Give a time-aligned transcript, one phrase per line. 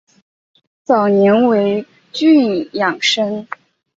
[0.83, 3.47] 早年为郡庠生。